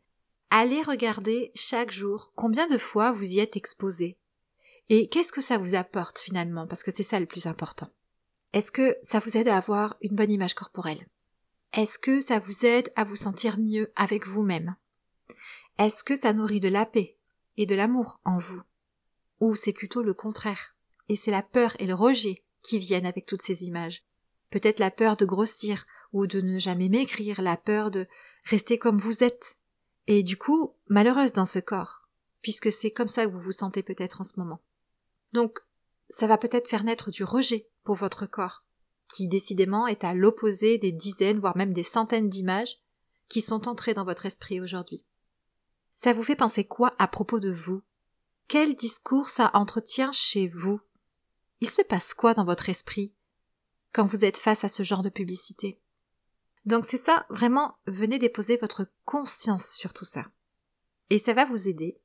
Allez 0.51 0.83
regarder 0.83 1.51
chaque 1.55 1.91
jour 1.91 2.33
combien 2.37 2.67
de 2.67 2.79
fois 2.79 3.13
vous 3.13 3.33
y 3.33 3.41
êtes 3.41 3.57
exposé. 3.57 4.19
Et 4.89 5.09
qu'est-ce 5.09 5.33
que 5.33 5.41
ça 5.41 5.59
vous 5.59 5.75
apporte 5.75 6.19
finalement? 6.19 6.67
Parce 6.67 6.83
que 6.83 6.93
c'est 6.93 7.03
ça 7.03 7.19
le 7.19 7.27
plus 7.27 7.47
important. 7.47 7.89
Est-ce 8.53 8.71
que 8.71 8.97
ça 9.03 9.19
vous 9.19 9.37
aide 9.37 9.49
à 9.49 9.57
avoir 9.57 9.97
une 10.01 10.15
bonne 10.15 10.31
image 10.31 10.55
corporelle? 10.55 11.09
Est-ce 11.77 11.99
que 11.99 12.21
ça 12.21 12.39
vous 12.39 12.65
aide 12.65 12.93
à 12.95 13.03
vous 13.03 13.17
sentir 13.17 13.59
mieux 13.59 13.91
avec 13.97 14.29
vous-même? 14.29 14.77
Est-ce 15.77 16.05
que 16.05 16.15
ça 16.15 16.33
nourrit 16.33 16.61
de 16.61 16.69
la 16.69 16.87
paix 16.87 17.17
et 17.57 17.67
de 17.67 17.75
l'amour 17.75 18.21
en 18.25 18.39
vous? 18.39 18.63
Ou 19.41 19.57
c'est 19.57 19.73
plutôt 19.73 20.01
le 20.01 20.15
contraire? 20.15 20.77
Et 21.09 21.17
c'est 21.17 21.33
la 21.33 21.43
peur 21.43 21.75
et 21.81 21.87
le 21.87 21.95
rejet 21.95 22.45
qui 22.63 22.79
viennent 22.79 23.07
avec 23.07 23.27
toutes 23.27 23.43
ces 23.43 23.65
images. 23.65 24.05
Peut-être 24.51 24.79
la 24.79 24.93
peur 24.93 25.17
de 25.17 25.27
grossir 25.27 25.85
ou 26.13 26.29
de 26.29 26.41
ne 26.41 26.61
jamais 26.61 26.89
maigrir, 26.89 27.43
la 27.43 27.57
peur 27.57 27.91
de 27.91 28.07
rester 28.45 28.79
comme 28.79 28.99
vous 28.99 29.25
êtes. 29.25 29.59
Et 30.07 30.23
du 30.23 30.37
coup, 30.37 30.77
malheureuse 30.87 31.33
dans 31.33 31.45
ce 31.45 31.59
corps, 31.59 32.09
puisque 32.41 32.71
c'est 32.71 32.93
comme 32.93 33.09
ça 33.09 33.27
que 33.27 33.33
vous 33.33 33.41
vous 33.41 33.51
sentez 33.51 33.83
peut-être 33.83 34.21
en 34.21 34.25
ce 34.25 34.39
moment. 34.39 34.63
Donc, 35.33 35.59
ça 36.09 36.29
va 36.29 36.39
peut-être 36.39 36.69
faire 36.69 36.85
naître 36.85 37.11
du 37.11 37.25
rejet 37.25 37.67
pour 37.83 37.97
votre 37.97 38.27
corps, 38.27 38.65
qui 39.09 39.29
décidément 39.29 39.87
est 39.87 40.05
à 40.05 40.15
l'opposé 40.15 40.79
des 40.79 40.93
dizaines, 40.93 41.39
voire 41.39 41.57
même 41.57 41.73
des 41.73 41.83
centaines 41.83 42.29
d'images 42.29 42.79
qui 43.29 43.41
sont 43.41 43.69
entrées 43.69 43.95
dans 43.95 44.05
votre 44.05 44.27
esprit 44.27 44.61
aujourd'hui. 44.61 45.05
Ça 45.95 46.13
vous 46.13 46.23
fait 46.23 46.37
penser 46.37 46.65
quoi 46.65 46.95
à 46.99 47.07
propos 47.07 47.41
de 47.41 47.51
vous? 47.51 47.83
Quel 48.49 48.75
discours 48.75 49.29
ça 49.29 49.51
entretient 49.55 50.13
chez 50.13 50.49
vous? 50.49 50.81
Il 51.61 51.71
se 51.71 51.83
passe 51.83 52.15
quoi 52.15 52.35
dans 52.35 52.45
votre 52.45 52.69
esprit 52.69 53.15
quand 53.93 54.05
vous 54.05 54.25
êtes 54.25 54.39
face 54.39 54.65
à 54.65 54.69
ce 54.69 54.83
genre 54.83 55.03
de 55.03 55.09
publicité? 55.09 55.81
Donc 56.65 56.85
c'est 56.85 56.99
ça, 56.99 57.27
vraiment, 57.31 57.77
venez 57.87 58.19
déposer 58.19 58.57
votre 58.57 58.87
conscience 59.05 59.73
sur 59.73 59.93
tout 59.93 60.05
ça. 60.05 60.27
Et 61.11 61.19
ça 61.19 61.35
va 61.35 61.45
vous 61.45 61.69
aider 61.69 62.01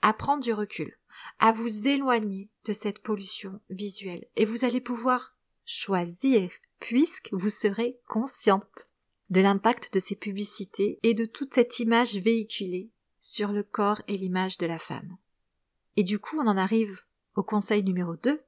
à 0.00 0.12
prendre 0.12 0.42
du 0.42 0.52
recul, 0.52 0.96
à 1.38 1.52
vous 1.52 1.88
éloigner 1.88 2.50
de 2.64 2.72
cette 2.72 3.00
pollution 3.00 3.60
visuelle 3.68 4.26
et 4.36 4.44
vous 4.44 4.64
allez 4.64 4.80
pouvoir 4.80 5.35
choisir 5.66 6.50
puisque 6.80 7.28
vous 7.32 7.50
serez 7.50 7.98
consciente 8.06 8.88
de 9.28 9.40
l'impact 9.40 9.92
de 9.92 9.98
ces 9.98 10.14
publicités 10.14 11.00
et 11.02 11.12
de 11.12 11.24
toute 11.24 11.52
cette 11.52 11.80
image 11.80 12.14
véhiculée 12.16 12.90
sur 13.18 13.52
le 13.52 13.64
corps 13.64 14.00
et 14.06 14.16
l'image 14.16 14.56
de 14.56 14.66
la 14.66 14.78
femme. 14.78 15.16
Et 15.96 16.04
du 16.04 16.18
coup, 16.18 16.38
on 16.38 16.46
en 16.46 16.56
arrive 16.56 17.02
au 17.34 17.42
conseil 17.42 17.82
numéro 17.82 18.16
2. 18.16 18.40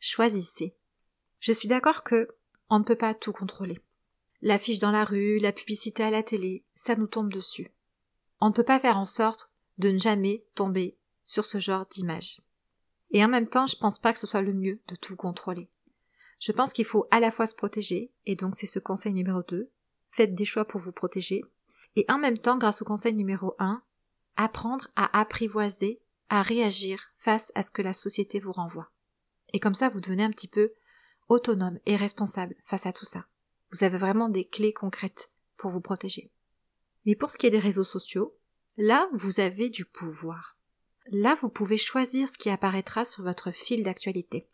Choisissez. 0.00 0.74
Je 1.38 1.52
suis 1.52 1.68
d'accord 1.68 2.02
que 2.02 2.28
on 2.68 2.80
ne 2.80 2.84
peut 2.84 2.96
pas 2.96 3.14
tout 3.14 3.32
contrôler. 3.32 3.78
L'affiche 4.42 4.78
dans 4.78 4.90
la 4.90 5.04
rue, 5.04 5.38
la 5.38 5.52
publicité 5.52 6.02
à 6.02 6.10
la 6.10 6.22
télé, 6.22 6.64
ça 6.74 6.96
nous 6.96 7.06
tombe 7.06 7.32
dessus. 7.32 7.70
On 8.40 8.48
ne 8.48 8.52
peut 8.52 8.64
pas 8.64 8.80
faire 8.80 8.98
en 8.98 9.04
sorte 9.04 9.50
de 9.78 9.90
ne 9.90 9.98
jamais 9.98 10.44
tomber 10.54 10.96
sur 11.22 11.44
ce 11.44 11.58
genre 11.58 11.86
d'image. 11.86 12.40
Et 13.10 13.24
en 13.24 13.28
même 13.28 13.48
temps, 13.48 13.66
je 13.66 13.76
pense 13.76 13.98
pas 13.98 14.12
que 14.12 14.18
ce 14.18 14.26
soit 14.26 14.42
le 14.42 14.52
mieux 14.52 14.80
de 14.88 14.96
tout 14.96 15.16
contrôler. 15.16 15.68
Je 16.44 16.52
pense 16.52 16.74
qu'il 16.74 16.84
faut 16.84 17.06
à 17.10 17.20
la 17.20 17.30
fois 17.30 17.46
se 17.46 17.54
protéger, 17.54 18.12
et 18.26 18.36
donc 18.36 18.54
c'est 18.54 18.66
ce 18.66 18.78
conseil 18.78 19.14
numéro 19.14 19.42
2, 19.42 19.70
faites 20.10 20.34
des 20.34 20.44
choix 20.44 20.66
pour 20.66 20.78
vous 20.78 20.92
protéger, 20.92 21.42
et 21.96 22.04
en 22.10 22.18
même 22.18 22.36
temps, 22.36 22.58
grâce 22.58 22.82
au 22.82 22.84
conseil 22.84 23.14
numéro 23.14 23.54
1, 23.58 23.82
apprendre 24.36 24.88
à 24.94 25.18
apprivoiser, 25.18 26.02
à 26.28 26.42
réagir 26.42 27.02
face 27.16 27.50
à 27.54 27.62
ce 27.62 27.70
que 27.70 27.80
la 27.80 27.94
société 27.94 28.40
vous 28.40 28.52
renvoie. 28.52 28.90
Et 29.54 29.58
comme 29.58 29.72
ça, 29.72 29.88
vous 29.88 30.02
devenez 30.02 30.22
un 30.22 30.32
petit 30.32 30.46
peu 30.46 30.74
autonome 31.30 31.78
et 31.86 31.96
responsable 31.96 32.56
face 32.66 32.84
à 32.84 32.92
tout 32.92 33.06
ça. 33.06 33.24
Vous 33.72 33.82
avez 33.82 33.96
vraiment 33.96 34.28
des 34.28 34.44
clés 34.44 34.74
concrètes 34.74 35.30
pour 35.56 35.70
vous 35.70 35.80
protéger. 35.80 36.30
Mais 37.06 37.14
pour 37.14 37.30
ce 37.30 37.38
qui 37.38 37.46
est 37.46 37.50
des 37.50 37.58
réseaux 37.58 37.84
sociaux, 37.84 38.36
là, 38.76 39.08
vous 39.14 39.40
avez 39.40 39.70
du 39.70 39.86
pouvoir. 39.86 40.58
Là, 41.06 41.38
vous 41.40 41.48
pouvez 41.48 41.78
choisir 41.78 42.28
ce 42.28 42.36
qui 42.36 42.50
apparaîtra 42.50 43.06
sur 43.06 43.24
votre 43.24 43.50
fil 43.50 43.82
d'actualité. 43.82 44.46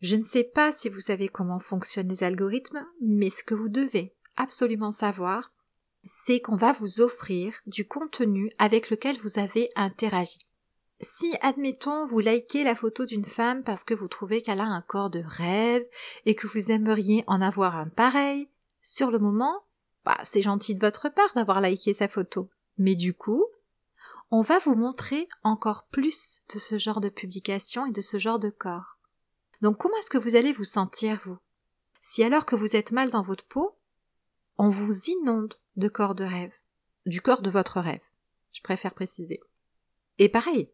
Je 0.00 0.16
ne 0.16 0.22
sais 0.22 0.44
pas 0.44 0.70
si 0.70 0.88
vous 0.88 1.00
savez 1.00 1.28
comment 1.28 1.58
fonctionnent 1.58 2.08
les 2.08 2.22
algorithmes, 2.22 2.86
mais 3.00 3.30
ce 3.30 3.42
que 3.42 3.54
vous 3.54 3.68
devez 3.68 4.14
absolument 4.36 4.92
savoir, 4.92 5.52
c'est 6.04 6.40
qu'on 6.40 6.56
va 6.56 6.72
vous 6.72 7.00
offrir 7.00 7.54
du 7.66 7.86
contenu 7.86 8.52
avec 8.58 8.90
lequel 8.90 9.18
vous 9.20 9.38
avez 9.38 9.70
interagi. 9.74 10.38
Si, 11.00 11.36
admettons, 11.42 12.06
vous 12.06 12.18
likez 12.18 12.64
la 12.64 12.74
photo 12.74 13.04
d'une 13.04 13.24
femme 13.24 13.62
parce 13.62 13.84
que 13.84 13.94
vous 13.94 14.08
trouvez 14.08 14.42
qu'elle 14.42 14.60
a 14.60 14.64
un 14.64 14.82
corps 14.82 15.10
de 15.10 15.22
rêve 15.24 15.86
et 16.26 16.34
que 16.34 16.46
vous 16.46 16.72
aimeriez 16.72 17.24
en 17.26 17.40
avoir 17.40 17.76
un 17.76 17.88
pareil, 17.88 18.48
sur 18.82 19.10
le 19.10 19.18
moment, 19.18 19.64
bah, 20.04 20.18
c'est 20.22 20.42
gentil 20.42 20.74
de 20.74 20.80
votre 20.80 21.08
part 21.08 21.34
d'avoir 21.34 21.60
liké 21.60 21.92
sa 21.92 22.08
photo. 22.08 22.50
Mais 22.78 22.94
du 22.94 23.14
coup, 23.14 23.44
on 24.30 24.42
va 24.42 24.58
vous 24.58 24.74
montrer 24.74 25.28
encore 25.42 25.86
plus 25.86 26.40
de 26.52 26.58
ce 26.58 26.78
genre 26.78 27.00
de 27.00 27.08
publication 27.08 27.86
et 27.86 27.92
de 27.92 28.00
ce 28.00 28.18
genre 28.18 28.38
de 28.38 28.50
corps. 28.50 28.97
Donc 29.60 29.78
comment 29.78 29.96
est-ce 29.98 30.10
que 30.10 30.18
vous 30.18 30.36
allez 30.36 30.52
vous 30.52 30.64
sentir, 30.64 31.20
vous? 31.24 31.38
Si 32.00 32.22
alors 32.22 32.46
que 32.46 32.56
vous 32.56 32.76
êtes 32.76 32.92
mal 32.92 33.10
dans 33.10 33.22
votre 33.22 33.44
peau, 33.44 33.76
on 34.56 34.70
vous 34.70 35.08
inonde 35.08 35.54
de 35.76 35.88
corps 35.88 36.14
de 36.14 36.24
rêve, 36.24 36.52
du 37.06 37.20
corps 37.20 37.42
de 37.42 37.50
votre 37.50 37.80
rêve, 37.80 38.00
je 38.52 38.62
préfère 38.62 38.94
préciser. 38.94 39.40
Et 40.18 40.28
pareil, 40.28 40.70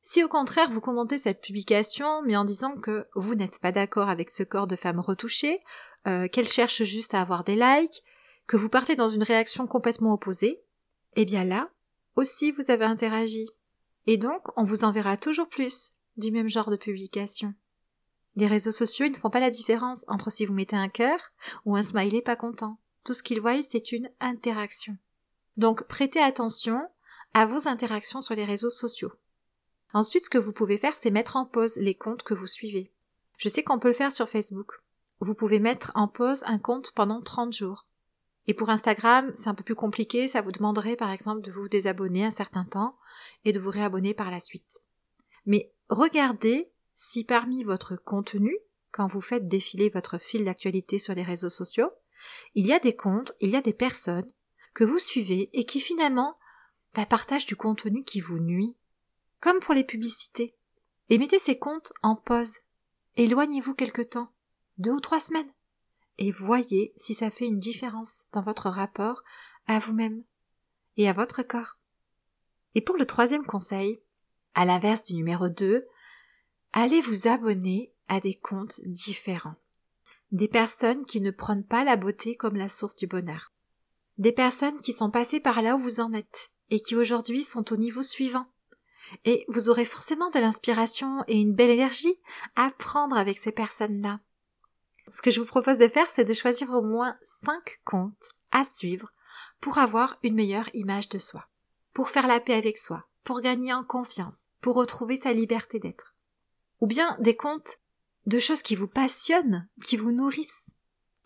si 0.00 0.24
au 0.24 0.28
contraire 0.28 0.70
vous 0.70 0.80
commentez 0.80 1.18
cette 1.18 1.40
publication, 1.40 2.22
mais 2.22 2.36
en 2.36 2.44
disant 2.44 2.76
que 2.76 3.06
vous 3.14 3.34
n'êtes 3.34 3.60
pas 3.60 3.72
d'accord 3.72 4.08
avec 4.08 4.30
ce 4.30 4.42
corps 4.42 4.66
de 4.66 4.76
femme 4.76 5.00
retouchée, 5.00 5.60
euh, 6.06 6.26
qu'elle 6.28 6.48
cherche 6.48 6.82
juste 6.82 7.14
à 7.14 7.20
avoir 7.20 7.44
des 7.44 7.54
likes, 7.54 8.02
que 8.46 8.56
vous 8.56 8.68
partez 8.68 8.96
dans 8.96 9.08
une 9.08 9.22
réaction 9.22 9.66
complètement 9.66 10.12
opposée, 10.12 10.62
eh 11.14 11.24
bien 11.24 11.44
là, 11.44 11.70
aussi 12.16 12.50
vous 12.50 12.70
avez 12.70 12.84
interagi. 12.84 13.48
Et 14.06 14.16
donc, 14.16 14.42
on 14.56 14.64
vous 14.64 14.84
enverra 14.84 15.16
toujours 15.16 15.48
plus 15.48 15.92
du 16.16 16.32
même 16.32 16.48
genre 16.48 16.70
de 16.70 16.76
publication. 16.76 17.54
Les 18.36 18.46
réseaux 18.46 18.72
sociaux 18.72 19.08
ne 19.08 19.14
font 19.14 19.30
pas 19.30 19.40
la 19.40 19.50
différence 19.50 20.04
entre 20.08 20.30
si 20.30 20.46
vous 20.46 20.54
mettez 20.54 20.76
un 20.76 20.88
cœur 20.88 21.32
ou 21.64 21.76
un 21.76 21.82
smiley 21.82 22.22
pas 22.22 22.36
content. 22.36 22.78
Tout 23.04 23.12
ce 23.12 23.22
qu'ils 23.22 23.40
voient, 23.40 23.62
c'est 23.62 23.92
une 23.92 24.10
interaction. 24.20 24.96
Donc, 25.56 25.82
prêtez 25.84 26.20
attention 26.20 26.80
à 27.34 27.46
vos 27.46 27.68
interactions 27.68 28.20
sur 28.20 28.34
les 28.34 28.44
réseaux 28.44 28.70
sociaux. 28.70 29.12
Ensuite, 29.92 30.24
ce 30.24 30.30
que 30.30 30.38
vous 30.38 30.52
pouvez 30.52 30.78
faire, 30.78 30.94
c'est 30.94 31.10
mettre 31.10 31.36
en 31.36 31.44
pause 31.44 31.76
les 31.76 31.94
comptes 31.94 32.22
que 32.22 32.34
vous 32.34 32.46
suivez. 32.46 32.90
Je 33.36 33.48
sais 33.48 33.62
qu'on 33.62 33.78
peut 33.78 33.88
le 33.88 33.94
faire 33.94 34.12
sur 34.12 34.28
Facebook. 34.28 34.80
Vous 35.20 35.34
pouvez 35.34 35.60
mettre 35.60 35.92
en 35.94 36.08
pause 36.08 36.42
un 36.46 36.58
compte 36.58 36.92
pendant 36.92 37.20
30 37.20 37.52
jours. 37.52 37.86
Et 38.46 38.54
pour 38.54 38.70
Instagram, 38.70 39.30
c'est 39.34 39.48
un 39.48 39.54
peu 39.54 39.62
plus 39.62 39.74
compliqué, 39.74 40.26
ça 40.26 40.40
vous 40.40 40.50
demanderait 40.50 40.96
par 40.96 41.12
exemple 41.12 41.42
de 41.42 41.52
vous 41.52 41.68
désabonner 41.68 42.24
un 42.24 42.30
certain 42.30 42.64
temps 42.64 42.96
et 43.44 43.52
de 43.52 43.60
vous 43.60 43.70
réabonner 43.70 44.14
par 44.14 44.30
la 44.30 44.40
suite. 44.40 44.80
Mais 45.46 45.72
regardez 45.88 46.71
si 47.04 47.24
parmi 47.24 47.64
votre 47.64 47.96
contenu, 47.96 48.56
quand 48.92 49.08
vous 49.08 49.20
faites 49.20 49.48
défiler 49.48 49.88
votre 49.88 50.18
fil 50.18 50.44
d'actualité 50.44 51.00
sur 51.00 51.14
les 51.14 51.24
réseaux 51.24 51.50
sociaux, 51.50 51.90
il 52.54 52.66
y 52.66 52.72
a 52.72 52.78
des 52.78 52.94
comptes, 52.94 53.32
il 53.40 53.50
y 53.50 53.56
a 53.56 53.60
des 53.60 53.72
personnes 53.72 54.30
que 54.72 54.84
vous 54.84 55.00
suivez 55.00 55.50
et 55.52 55.64
qui 55.64 55.80
finalement 55.80 56.38
bah, 56.94 57.04
partagent 57.04 57.46
du 57.46 57.56
contenu 57.56 58.04
qui 58.04 58.20
vous 58.20 58.38
nuit. 58.38 58.76
Comme 59.40 59.58
pour 59.58 59.74
les 59.74 59.82
publicités. 59.82 60.54
Et 61.08 61.18
mettez 61.18 61.40
ces 61.40 61.58
comptes 61.58 61.92
en 62.02 62.14
pause. 62.14 62.58
Éloignez-vous 63.16 63.74
quelque 63.74 64.02
temps. 64.02 64.32
Deux 64.78 64.92
ou 64.92 65.00
trois 65.00 65.18
semaines 65.18 65.52
et 66.18 66.30
voyez 66.30 66.92
si 66.96 67.14
ça 67.14 67.30
fait 67.30 67.46
une 67.46 67.58
différence 67.58 68.26
dans 68.32 68.42
votre 68.42 68.68
rapport 68.68 69.24
à 69.66 69.80
vous-même 69.80 70.22
et 70.96 71.08
à 71.08 71.12
votre 71.12 71.42
corps. 71.42 71.78
Et 72.76 72.80
pour 72.80 72.96
le 72.96 73.06
troisième 73.06 73.44
conseil, 73.44 74.00
à 74.54 74.64
l'inverse 74.64 75.04
du 75.04 75.14
numéro 75.14 75.48
2, 75.48 75.84
allez 76.72 77.00
vous 77.00 77.28
abonner 77.28 77.92
à 78.08 78.20
des 78.20 78.34
comptes 78.34 78.80
différents. 78.84 79.56
Des 80.30 80.48
personnes 80.48 81.04
qui 81.04 81.20
ne 81.20 81.30
prennent 81.30 81.66
pas 81.66 81.84
la 81.84 81.96
beauté 81.96 82.36
comme 82.36 82.56
la 82.56 82.68
source 82.68 82.96
du 82.96 83.06
bonheur. 83.06 83.52
Des 84.18 84.32
personnes 84.32 84.76
qui 84.76 84.92
sont 84.92 85.10
passées 85.10 85.40
par 85.40 85.62
là 85.62 85.76
où 85.76 85.78
vous 85.78 86.00
en 86.00 86.12
êtes 86.12 86.50
et 86.70 86.80
qui 86.80 86.96
aujourd'hui 86.96 87.42
sont 87.42 87.72
au 87.72 87.76
niveau 87.76 88.02
suivant. 88.02 88.46
Et 89.24 89.44
vous 89.48 89.68
aurez 89.68 89.84
forcément 89.84 90.30
de 90.30 90.38
l'inspiration 90.38 91.22
et 91.26 91.38
une 91.38 91.54
belle 91.54 91.70
énergie 91.70 92.18
à 92.56 92.70
prendre 92.70 93.16
avec 93.16 93.36
ces 93.36 93.52
personnes-là. 93.52 94.20
Ce 95.08 95.20
que 95.20 95.30
je 95.30 95.40
vous 95.40 95.46
propose 95.46 95.78
de 95.78 95.88
faire, 95.88 96.06
c'est 96.06 96.24
de 96.24 96.32
choisir 96.32 96.70
au 96.70 96.82
moins 96.82 97.16
5 97.22 97.80
comptes 97.84 98.30
à 98.52 98.64
suivre 98.64 99.12
pour 99.60 99.78
avoir 99.78 100.18
une 100.22 100.34
meilleure 100.34 100.70
image 100.74 101.08
de 101.08 101.18
soi, 101.18 101.46
pour 101.92 102.08
faire 102.08 102.26
la 102.26 102.40
paix 102.40 102.54
avec 102.54 102.78
soi, 102.78 103.06
pour 103.24 103.40
gagner 103.40 103.74
en 103.74 103.84
confiance, 103.84 104.46
pour 104.60 104.76
retrouver 104.76 105.16
sa 105.16 105.32
liberté 105.32 105.78
d'être. 105.78 106.14
Ou 106.82 106.88
bien 106.88 107.16
des 107.20 107.36
comptes 107.36 107.78
de 108.26 108.40
choses 108.40 108.60
qui 108.60 108.74
vous 108.74 108.88
passionnent, 108.88 109.68
qui 109.84 109.96
vous 109.96 110.10
nourrissent, 110.10 110.72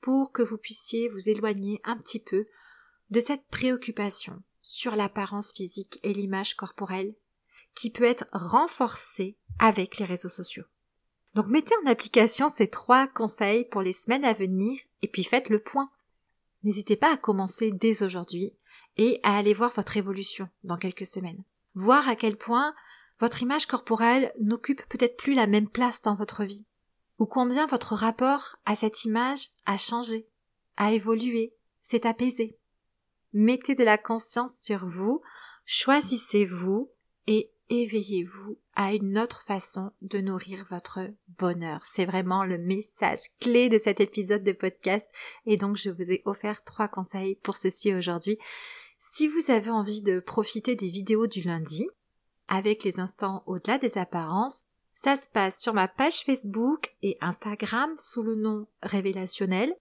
pour 0.02 0.30
que 0.30 0.42
vous 0.42 0.58
puissiez 0.58 1.08
vous 1.08 1.30
éloigner 1.30 1.80
un 1.82 1.96
petit 1.96 2.20
peu 2.20 2.46
de 3.08 3.20
cette 3.20 3.46
préoccupation 3.48 4.42
sur 4.60 4.96
l'apparence 4.96 5.52
physique 5.52 5.98
et 6.02 6.12
l'image 6.12 6.56
corporelle 6.56 7.14
qui 7.74 7.90
peut 7.90 8.04
être 8.04 8.26
renforcée 8.32 9.38
avec 9.58 9.96
les 9.96 10.04
réseaux 10.04 10.28
sociaux. 10.28 10.64
Donc 11.34 11.46
mettez 11.46 11.74
en 11.82 11.90
application 11.90 12.50
ces 12.50 12.68
trois 12.68 13.06
conseils 13.06 13.64
pour 13.64 13.80
les 13.80 13.94
semaines 13.94 14.26
à 14.26 14.34
venir 14.34 14.78
et 15.00 15.08
puis 15.08 15.24
faites 15.24 15.48
le 15.48 15.62
point. 15.62 15.90
N'hésitez 16.64 16.96
pas 16.96 17.14
à 17.14 17.16
commencer 17.16 17.70
dès 17.70 18.02
aujourd'hui 18.02 18.52
et 18.98 19.20
à 19.22 19.38
aller 19.38 19.54
voir 19.54 19.70
votre 19.70 19.96
évolution 19.96 20.50
dans 20.64 20.76
quelques 20.76 21.06
semaines. 21.06 21.44
Voir 21.74 22.10
à 22.10 22.14
quel 22.14 22.36
point 22.36 22.74
votre 23.20 23.42
image 23.42 23.66
corporelle 23.66 24.32
n'occupe 24.40 24.86
peut-être 24.88 25.16
plus 25.16 25.34
la 25.34 25.46
même 25.46 25.68
place 25.68 26.02
dans 26.02 26.14
votre 26.14 26.44
vie, 26.44 26.66
ou 27.18 27.26
combien 27.26 27.66
votre 27.66 27.94
rapport 27.94 28.56
à 28.66 28.76
cette 28.76 29.04
image 29.04 29.48
a 29.64 29.78
changé, 29.78 30.28
a 30.76 30.92
évolué, 30.92 31.54
s'est 31.82 32.06
apaisé. 32.06 32.58
Mettez 33.32 33.74
de 33.74 33.84
la 33.84 33.98
conscience 33.98 34.56
sur 34.60 34.86
vous, 34.86 35.22
choisissez-vous 35.64 36.90
et 37.26 37.50
éveillez-vous 37.68 38.58
à 38.74 38.92
une 38.94 39.18
autre 39.18 39.42
façon 39.42 39.90
de 40.02 40.20
nourrir 40.20 40.64
votre 40.70 41.00
bonheur. 41.38 41.84
C'est 41.84 42.06
vraiment 42.06 42.44
le 42.44 42.58
message 42.58 43.20
clé 43.40 43.68
de 43.68 43.78
cet 43.78 44.00
épisode 44.00 44.44
de 44.44 44.52
podcast 44.52 45.08
et 45.46 45.56
donc 45.56 45.76
je 45.76 45.90
vous 45.90 46.10
ai 46.10 46.22
offert 46.24 46.62
trois 46.64 46.88
conseils 46.88 47.36
pour 47.36 47.56
ceci 47.56 47.94
aujourd'hui. 47.94 48.38
Si 48.98 49.28
vous 49.28 49.50
avez 49.50 49.70
envie 49.70 50.02
de 50.02 50.20
profiter 50.20 50.74
des 50.74 50.88
vidéos 50.88 51.26
du 51.26 51.42
lundi, 51.42 51.88
avec 52.48 52.84
les 52.84 53.00
instants 53.00 53.42
au-delà 53.46 53.78
des 53.78 53.98
apparences, 53.98 54.62
ça 54.94 55.16
se 55.16 55.28
passe 55.28 55.60
sur 55.60 55.74
ma 55.74 55.88
page 55.88 56.20
Facebook 56.20 56.96
et 57.02 57.18
Instagram 57.20 57.92
sous 57.98 58.22
le 58.22 58.34
nom 58.34 58.66
révélationnel. 58.82 59.76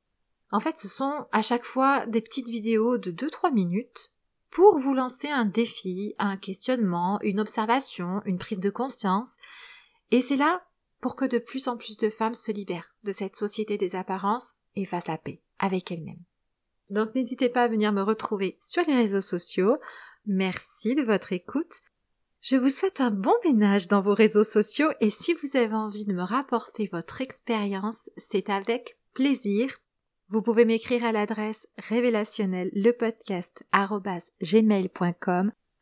En 0.52 0.60
fait, 0.60 0.78
ce 0.78 0.88
sont 0.88 1.26
à 1.32 1.42
chaque 1.42 1.64
fois 1.64 2.06
des 2.06 2.22
petites 2.22 2.50
vidéos 2.50 2.98
de 2.98 3.12
2-3 3.12 3.54
minutes 3.54 4.14
pour 4.52 4.80
vous 4.80 4.94
lancer 4.94 5.30
un 5.30 5.46
défi, 5.46 6.14
un 6.18 6.38
questionnement, 6.38 7.20
une 7.22 7.40
observation, 7.40 8.22
une 8.26 8.38
prise 8.38 8.60
de 8.60 8.70
conscience. 8.70 9.38
Et 10.12 10.22
c'est 10.22 10.38
là 10.38 10.64
pour 11.02 11.16
que 11.16 11.26
de 11.26 11.40
plus 11.40 11.68
en 11.68 11.78
plus 11.78 11.98
de 11.98 12.10
femmes 12.10 12.36
se 12.36 12.52
libèrent 12.52 12.96
de 13.04 13.12
cette 13.12 13.36
société 13.36 13.78
des 13.78 13.96
apparences 13.96 14.54
et 14.76 14.86
fassent 14.86 15.08
la 15.08 15.18
paix 15.18 15.42
avec 15.60 15.92
elles-mêmes. 15.92 16.24
Donc 16.90 17.16
n'hésitez 17.16 17.50
pas 17.50 17.64
à 17.64 17.68
venir 17.68 17.92
me 17.92 18.02
retrouver 18.02 18.58
sur 18.60 18.84
les 18.88 18.96
réseaux 18.96 19.22
sociaux. 19.22 19.78
Merci 20.26 20.96
de 20.96 21.04
votre 21.04 21.34
écoute. 21.34 21.82
Je 22.42 22.56
vous 22.56 22.70
souhaite 22.70 23.02
un 23.02 23.12
bon 23.12 23.34
ménage 23.44 23.88
dans 23.88 24.02
vos 24.02 24.14
réseaux 24.14 24.44
sociaux 24.44 24.90
et 25.00 25.10
si 25.10 25.34
vous 25.34 25.58
avez 25.58 25.74
envie 25.74 26.06
de 26.06 26.14
me 26.14 26.24
rapporter 26.24 26.88
votre 26.92 27.22
expérience, 27.22 28.10
c'est 28.18 28.50
avec 28.50 28.98
plaisir 29.14 29.70
vous 30.30 30.42
pouvez 30.42 30.66
m'écrire 30.66 31.06
à 31.06 31.12
l'adresse 31.12 31.68
révélationnelle 31.78 32.72
le 32.74 32.92
podcast. 32.92 33.64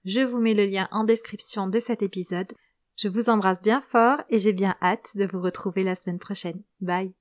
Je 0.04 0.20
vous 0.20 0.40
mets 0.40 0.54
le 0.54 0.66
lien 0.66 0.90
en 0.92 1.06
description 1.06 1.68
de 1.68 1.80
cet 1.80 2.02
épisode. 2.02 2.52
Je 2.98 3.08
vous 3.08 3.30
embrasse 3.30 3.62
bien 3.62 3.80
fort 3.80 4.22
et 4.30 4.40
j'ai 4.40 4.54
bien 4.54 4.76
hâte 4.82 5.16
de 5.16 5.26
vous 5.26 5.42
retrouver 5.42 5.84
la 5.84 5.96
semaine 5.96 6.20
prochaine. 6.20 6.62
Bye. 6.82 7.14